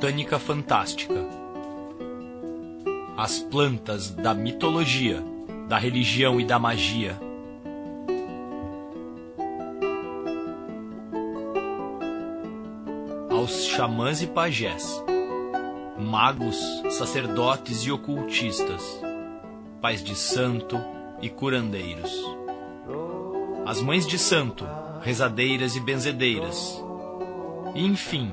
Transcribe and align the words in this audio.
Botânica 0.00 0.38
Fantástica. 0.38 1.26
As 3.18 3.38
plantas 3.38 4.08
da 4.08 4.32
mitologia, 4.32 5.22
da 5.68 5.76
religião 5.76 6.40
e 6.40 6.44
da 6.46 6.58
magia. 6.58 7.20
Aos 13.28 13.66
xamãs 13.66 14.22
e 14.22 14.26
pajés, 14.26 15.04
magos, 15.98 16.56
sacerdotes 16.88 17.80
e 17.80 17.92
ocultistas, 17.92 19.02
pais 19.82 20.02
de 20.02 20.14
santo 20.14 20.80
e 21.20 21.28
curandeiros. 21.28 22.10
As 23.66 23.82
mães 23.82 24.06
de 24.06 24.18
santo, 24.18 24.66
rezadeiras 25.02 25.76
e 25.76 25.80
benzedeiras. 25.80 26.82
E, 27.74 27.84
enfim, 27.84 28.32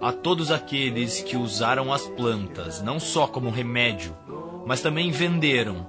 a 0.00 0.12
todos 0.12 0.50
aqueles 0.50 1.20
que 1.22 1.36
usaram 1.36 1.92
as 1.92 2.06
plantas 2.06 2.80
não 2.80 2.98
só 2.98 3.26
como 3.26 3.50
remédio, 3.50 4.16
mas 4.66 4.80
também 4.80 5.10
venderam 5.10 5.86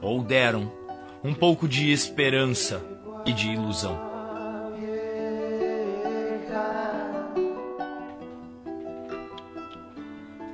ou 0.00 0.22
deram 0.22 0.70
um 1.22 1.32
pouco 1.32 1.68
de 1.68 1.92
esperança 1.92 2.84
e 3.24 3.32
de 3.32 3.50
ilusão. 3.50 4.10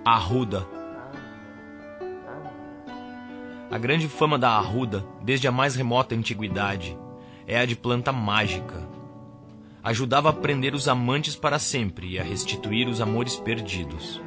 Arruda. 0.04 0.66
A 3.70 3.78
grande 3.78 4.08
fama 4.08 4.38
da 4.38 4.50
arruda, 4.50 5.04
desde 5.22 5.46
a 5.46 5.52
mais 5.52 5.74
remota 5.74 6.14
antiguidade, 6.14 6.98
é 7.46 7.58
a 7.58 7.66
de 7.66 7.76
planta 7.76 8.12
mágica 8.12 8.97
ajudava 9.82 10.30
a 10.30 10.32
prender 10.32 10.74
os 10.74 10.88
amantes 10.88 11.36
para 11.36 11.58
sempre 11.58 12.12
e 12.12 12.18
a 12.18 12.22
restituir 12.22 12.88
os 12.88 13.00
amores 13.00 13.36
perdidos. 13.36 14.20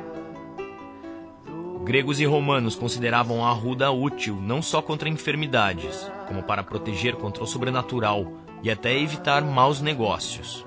Gregos 1.84 2.20
e 2.20 2.26
romanos 2.26 2.76
consideravam 2.76 3.44
a 3.44 3.50
arruda 3.50 3.92
útil 3.92 4.36
não 4.39 4.61
só 4.61 4.81
contra 4.81 5.09
enfermidades, 5.09 6.09
como 6.28 6.44
para 6.44 6.64
proteger 6.64 7.16
contra 7.16 7.44
o 7.44 7.48
sobrenatural 7.48 8.31
e 8.64 8.70
até 8.70 8.98
evitar 8.98 9.44
maus 9.44 9.81
negócios. 9.81 10.66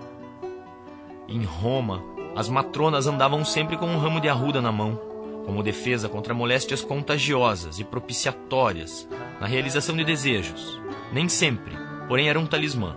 Em 1.28 1.44
Roma, 1.44 2.03
as 2.34 2.48
matronas 2.48 3.06
andavam 3.06 3.44
sempre 3.44 3.77
com 3.77 3.87
um 3.87 3.98
ramo 3.98 4.20
de 4.20 4.28
arruda 4.28 4.61
na 4.61 4.72
mão, 4.72 5.00
como 5.47 5.62
defesa 5.62 6.09
contra 6.09 6.34
moléstias 6.34 6.83
contagiosas 6.83 7.78
e 7.78 7.84
propiciatórias 7.84 9.09
na 9.41 9.47
realização 9.47 9.97
de 9.97 10.05
desejos. 10.05 10.81
Nem 11.12 11.28
sempre, 11.28 11.77
porém 12.09 12.28
era 12.28 12.41
um 12.41 12.47
talismã. 12.47 12.97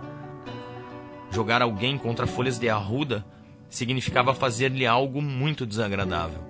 Jogar 1.30 1.62
alguém 1.62 1.98
contra 1.98 2.26
folhas 2.26 2.58
de 2.58 2.68
arruda 2.68 3.24
significava 3.68 4.34
fazer-lhe 4.34 4.86
algo 4.86 5.20
muito 5.20 5.66
desagradável. 5.66 6.48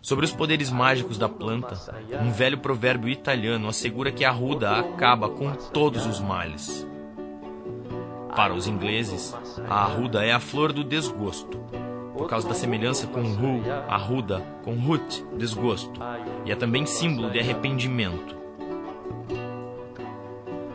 Sobre 0.00 0.24
os 0.24 0.32
poderes 0.32 0.70
mágicos 0.70 1.18
da 1.18 1.28
planta, 1.28 1.76
um 2.22 2.30
velho 2.30 2.58
provérbio 2.58 3.08
italiano 3.08 3.68
assegura 3.68 4.12
que 4.12 4.24
a 4.24 4.30
arruda 4.30 4.78
acaba 4.78 5.28
com 5.28 5.52
todos 5.52 6.06
os 6.06 6.20
males. 6.20 6.86
Para 8.36 8.54
os 8.54 8.68
ingleses, 8.68 9.34
a 9.68 9.82
arruda 9.82 10.24
é 10.24 10.32
a 10.32 10.38
flor 10.38 10.72
do 10.72 10.84
desgosto, 10.84 11.58
por 12.16 12.28
causa 12.28 12.46
da 12.46 12.54
semelhança 12.54 13.08
com 13.08 13.22
ru, 13.22 13.62
arruda, 13.88 14.40
com 14.62 14.74
rut, 14.74 15.24
desgosto, 15.36 16.00
e 16.44 16.52
é 16.52 16.54
também 16.54 16.86
símbolo 16.86 17.30
de 17.30 17.40
arrependimento. 17.40 18.37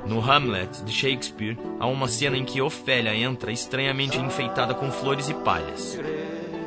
No 0.06 0.20
Hamlet 0.20 0.84
de 0.84 0.92
Shakespeare, 0.92 1.58
há 1.80 1.88
uma 1.88 2.08
cena 2.08 2.38
em 2.38 2.44
que 2.44 2.62
Ofélia 2.62 3.16
entra 3.16 3.52
estranhamente 3.52 4.18
enfeitada 4.18 4.74
com 4.74 4.92
flores 4.92 5.30
e 5.30 5.34
palhas. 5.34 6.00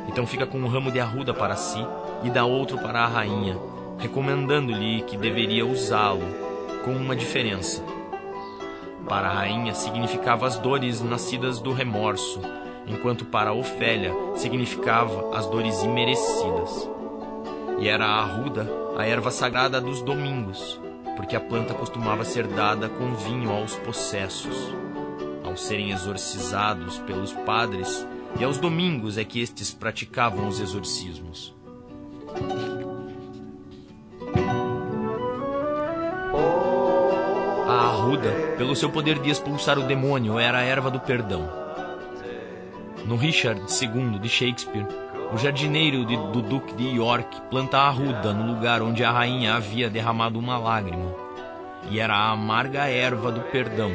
Então 0.07 0.25
fica 0.25 0.45
com 0.45 0.57
um 0.57 0.67
ramo 0.67 0.91
de 0.91 0.99
arruda 0.99 1.33
para 1.33 1.55
si 1.55 1.85
e 2.23 2.29
dá 2.29 2.45
outro 2.45 2.79
para 2.79 3.01
a 3.01 3.07
rainha, 3.07 3.57
recomendando-lhe 3.99 5.03
que 5.03 5.15
deveria 5.15 5.65
usá-lo, 5.65 6.25
com 6.83 6.91
uma 6.91 7.15
diferença. 7.15 7.83
Para 9.07 9.29
a 9.29 9.33
rainha 9.33 9.73
significava 9.73 10.47
as 10.47 10.57
dores 10.57 11.01
nascidas 11.01 11.59
do 11.59 11.71
remorso, 11.71 12.41
enquanto 12.87 13.23
para 13.25 13.53
Ofélia 13.53 14.13
significava 14.35 15.37
as 15.37 15.45
dores 15.45 15.83
imerecidas. 15.83 16.89
E 17.79 17.87
era 17.87 18.05
a 18.05 18.21
arruda 18.21 18.67
a 18.97 19.05
erva 19.05 19.29
sagrada 19.29 19.79
dos 19.79 20.01
domingos, 20.01 20.81
porque 21.17 21.35
a 21.35 21.39
planta 21.41 21.73
costumava 21.73 22.23
ser 22.23 22.47
dada 22.47 22.87
com 22.87 23.15
vinho 23.15 23.51
aos 23.51 23.75
possessos. 23.77 24.55
Ao 25.43 25.57
serem 25.57 25.91
exorcizados 25.91 26.99
pelos 26.99 27.33
padres, 27.33 28.07
e 28.39 28.43
aos 28.43 28.59
domingos 28.59 29.17
é 29.17 29.23
que 29.23 29.41
estes 29.41 29.73
praticavam 29.73 30.47
os 30.47 30.59
exorcismos. 30.59 31.55
A 37.67 37.73
arruda, 37.73 38.31
pelo 38.55 38.75
seu 38.75 38.91
poder 38.91 39.19
de 39.19 39.31
expulsar 39.31 39.79
o 39.79 39.87
demônio, 39.87 40.37
era 40.37 40.59
a 40.59 40.63
erva 40.63 40.91
do 40.91 40.99
perdão. 40.99 41.49
No 43.05 43.15
Richard 43.15 43.61
II 43.61 44.19
de 44.19 44.29
Shakespeare, 44.29 44.85
o 45.33 45.37
jardineiro 45.37 46.05
de, 46.05 46.15
do 46.15 46.41
Duque 46.41 46.73
de 46.73 46.87
York 46.95 47.41
planta 47.49 47.77
a 47.77 47.87
arruda 47.87 48.33
no 48.33 48.53
lugar 48.53 48.81
onde 48.81 49.03
a 49.03 49.11
rainha 49.11 49.55
havia 49.55 49.89
derramado 49.89 50.39
uma 50.39 50.57
lágrima. 50.57 51.13
E 51.89 51.99
era 51.99 52.15
a 52.15 52.31
amarga 52.31 52.85
erva 52.87 53.31
do 53.31 53.41
perdão, 53.41 53.91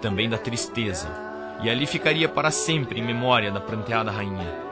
também 0.00 0.28
da 0.28 0.38
tristeza, 0.38 1.08
e 1.62 1.70
ali 1.70 1.86
ficaria 1.86 2.28
para 2.28 2.50
sempre 2.50 3.00
em 3.00 3.04
memória 3.04 3.50
da 3.50 3.60
pranteada 3.60 4.10
rainha. 4.10 4.70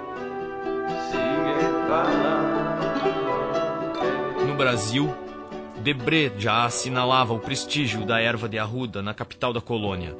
No 4.47 4.55
Brasil, 4.55 5.15
Debré 5.81 6.33
já 6.37 6.65
assinalava 6.65 7.33
o 7.33 7.39
prestígio 7.39 8.05
da 8.05 8.21
erva 8.21 8.49
de 8.49 8.59
arruda 8.59 9.01
na 9.01 9.15
capital 9.15 9.53
da 9.53 9.61
colônia, 9.61 10.17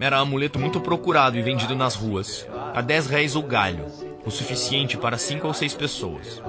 era 0.00 0.18
amuleto 0.18 0.58
muito 0.58 0.80
procurado 0.80 1.36
e 1.36 1.42
vendido 1.42 1.76
nas 1.76 1.94
ruas, 1.94 2.48
a 2.74 2.80
10 2.80 3.06
réis 3.06 3.36
o 3.36 3.42
galho, 3.42 3.86
o 4.24 4.30
suficiente 4.30 4.96
para 4.96 5.18
cinco 5.18 5.46
ou 5.46 5.54
seis 5.54 5.74
pessoas. 5.74 6.42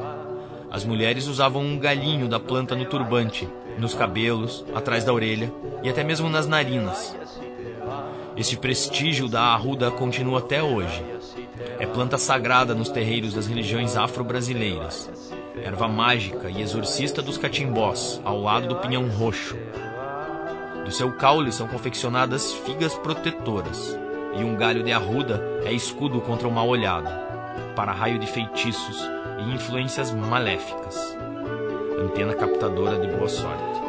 As 0.70 0.86
mulheres 0.86 1.28
usavam 1.28 1.64
um 1.64 1.78
galhinho 1.78 2.28
da 2.28 2.40
planta 2.40 2.76
no 2.76 2.86
turbante, 2.86 3.48
nos 3.78 3.94
cabelos, 3.94 4.64
atrás 4.74 5.04
da 5.04 5.14
orelha 5.14 5.52
e 5.84 5.90
até 5.90 6.04
mesmo 6.04 6.30
nas 6.30 6.48
narinas. 6.48 7.16
Este 8.38 8.56
prestígio 8.56 9.28
da 9.28 9.42
arruda 9.42 9.92
continua 9.92 10.40
até 10.40 10.64
hoje. 10.64 11.04
É 11.80 11.86
planta 11.86 12.18
sagrada 12.18 12.74
nos 12.74 12.90
terreiros 12.90 13.34
das 13.34 13.48
religiões 13.48 13.98
afro-brasileiras. 13.98 15.10
Erva 15.64 15.88
mágica 15.88 16.50
e 16.50 16.62
exorcista 16.62 17.22
dos 17.22 17.38
catimbós, 17.38 18.22
ao 18.24 18.42
lado 18.42 18.68
do 18.68 18.76
pinhão 18.78 19.08
roxo, 19.10 19.58
do 20.92 20.92
seu 20.92 21.12
caule 21.12 21.54
são 21.54 21.68
confeccionadas 21.68 22.52
figas 22.52 22.94
protetoras, 22.96 23.98
e 24.34 24.44
um 24.44 24.56
galho 24.56 24.84
de 24.84 24.92
arruda 24.92 25.42
é 25.66 25.74
escudo 25.74 26.22
contra 26.22 26.48
o 26.48 26.52
mal 26.52 26.68
olhado, 26.68 27.10
para 27.76 27.92
raio 27.92 28.20
de 28.20 28.28
feitiços 28.28 29.10
e 29.40 29.54
influências 29.54 30.12
maléficas. 30.12 31.18
Antena 32.00 32.34
captadora 32.34 33.00
de 33.00 33.08
boa 33.08 33.30
sorte. 33.30 33.81